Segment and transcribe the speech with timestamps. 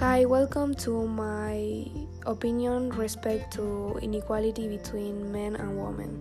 [0.00, 1.84] Hi, welcome to my
[2.24, 6.16] opinion respect to inequality between men and women.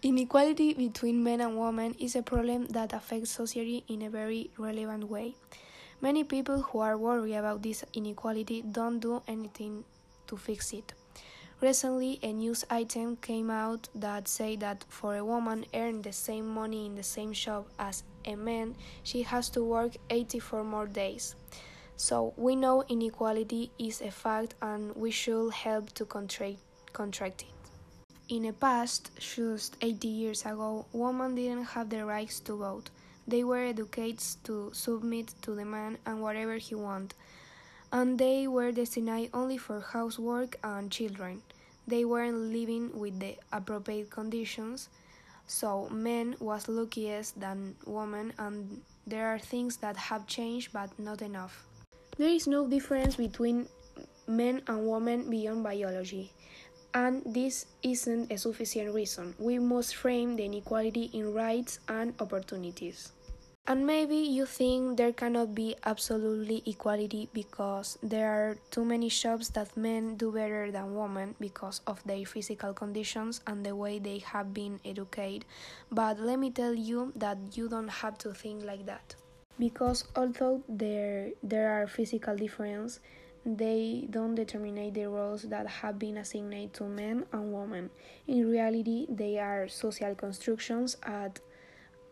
[0.00, 5.10] Inequality between men and women is a problem that affects society in a very relevant
[5.10, 5.36] way.
[6.00, 9.84] Many people who are worried about this inequality don't do anything
[10.28, 10.94] to fix it.
[11.60, 16.46] Recently, a news item came out that said that for a woman earn the same
[16.46, 21.34] money in the same job as a man, she has to work 84 more days.
[21.96, 26.58] So we know inequality is a fact and we should help to contract,
[26.92, 27.48] contract it.
[28.34, 32.90] In the past, just 80 years ago, women didn't have the rights to vote.
[33.28, 37.14] They were educated to submit to the man and whatever he wanted
[37.94, 41.40] and they were destined only for housework and children.
[41.86, 44.88] They weren't living with the appropriate conditions,
[45.46, 51.22] so men was luckier than women and there are things that have changed but not
[51.22, 51.64] enough.
[52.18, 53.68] There is no difference between
[54.26, 56.32] men and women beyond biology.
[56.94, 59.34] And this isn't a sufficient reason.
[59.38, 63.12] We must frame the inequality in rights and opportunities.
[63.66, 69.48] And maybe you think there cannot be absolutely equality because there are too many jobs
[69.50, 74.18] that men do better than women because of their physical conditions and the way they
[74.18, 75.46] have been educated.
[75.90, 79.14] But let me tell you that you don't have to think like that.
[79.58, 83.00] Because although there there are physical differences,
[83.46, 87.88] they don't determine the roles that have been assigned to men and women.
[88.26, 91.40] In reality, they are social constructions at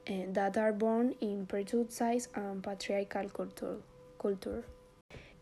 [0.09, 3.77] uh, that are born in prejudice and patriarchal culture.
[4.19, 4.65] culture.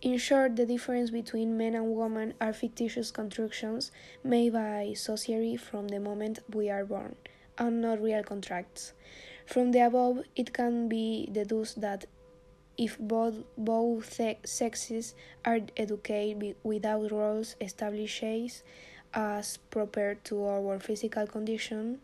[0.02, 3.92] In short, the difference between men and women are fictitious constructions
[4.24, 7.16] made by society from the moment we are born,
[7.58, 8.94] and not real contracts.
[9.44, 12.06] From the above, it can be deduced that
[12.78, 15.14] if both, both sexes
[15.44, 18.24] are educated without roles established
[19.12, 22.00] as proper to our physical condition,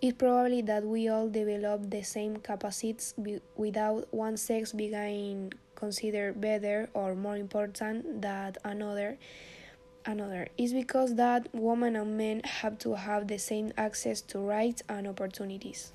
[0.00, 3.14] it's probably that we all develop the same capacities
[3.56, 9.18] without one sex being considered better or more important than another.
[10.06, 14.82] Another is because that women and men have to have the same access to rights
[14.88, 15.92] and opportunities.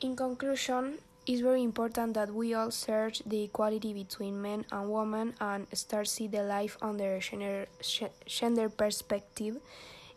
[0.00, 5.34] In conclusion, it's very important that we all search the equality between men and women
[5.40, 7.66] and start see the life under a gender,
[8.26, 9.58] gender perspective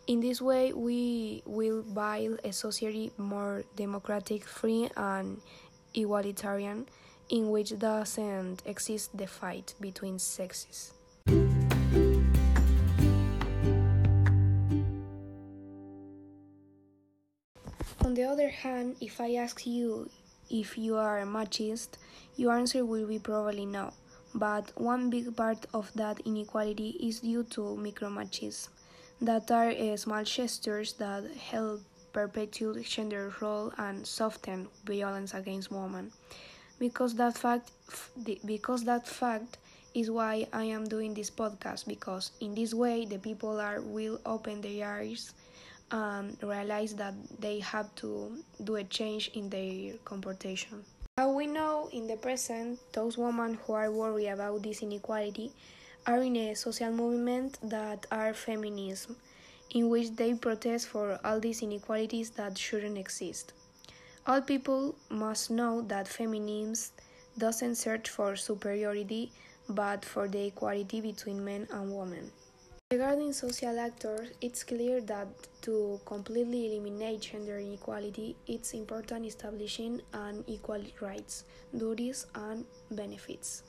[0.06, 5.40] in this way, we will build a society more democratic, free, and
[5.94, 6.86] egalitarian,
[7.28, 10.92] in which doesn't exist the fight between sexes.
[18.04, 20.08] On the other hand, if I ask you
[20.48, 21.98] if you are a machist,
[22.36, 23.92] your answer will be probably no.
[24.32, 28.68] But one big part of that inequality is due to micromachism
[29.20, 31.80] that are uh, small gestures that help
[32.12, 36.12] perpetuate gender role and soften violence against women.
[36.78, 37.70] Because that fact,
[38.44, 39.58] because that fact
[39.94, 41.86] is why I am doing this podcast.
[41.86, 45.32] Because in this way, the people are will open their eyes
[45.90, 50.84] and realize that they have to do a change in their comportation.
[51.16, 55.52] How we know in the present, those women who are worried about this inequality
[56.06, 59.16] are in a social movement that are feminism,
[59.70, 63.52] in which they protest for all these inequalities that shouldn't exist.
[64.26, 66.92] All people must know that feminism
[67.38, 69.32] doesn't search for superiority
[69.68, 72.30] but for the equality between men and women.
[72.92, 75.26] Regarding social actors, it's clear that
[75.62, 81.44] to completely eliminate gender inequality, it's important establishing an equal rights,
[81.76, 83.64] duties, and benefits.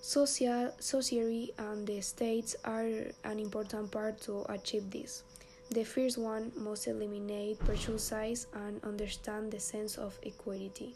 [0.00, 2.86] Social, society and the states are
[3.24, 5.24] an important part to achieve this.
[5.70, 10.94] The first one must eliminate prejudice and understand the sense of equality.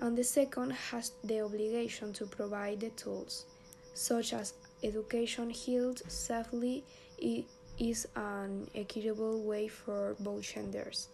[0.00, 3.46] And the second has the obligation to provide the tools,
[3.94, 6.84] such as education held safely
[7.78, 11.08] is an equitable way for both genders.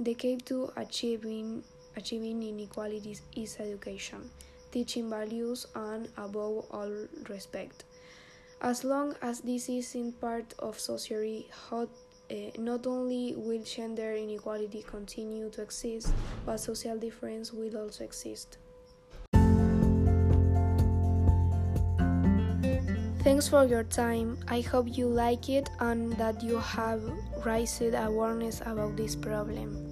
[0.00, 1.62] The key to achieving,
[1.96, 4.30] achieving inequalities is education
[4.76, 6.92] teaching values, and above all,
[7.30, 7.84] respect.
[8.60, 11.88] As long as this is in part of society, how,
[12.30, 16.12] uh, not only will gender inequality continue to exist,
[16.44, 18.58] but social difference will also exist.
[23.24, 24.36] Thanks for your time.
[24.46, 27.00] I hope you like it and that you have
[27.46, 29.86] raised awareness about this problem.